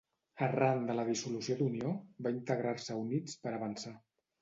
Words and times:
Arran 0.45 0.81
de 0.87 0.95
la 1.01 1.05
dissolució 1.09 1.59
d'Unió, 1.61 1.93
va 2.29 2.35
integrar-se 2.41 2.93
a 2.93 3.01
Units 3.07 3.41
per 3.47 3.57
Avançar. 3.59 3.99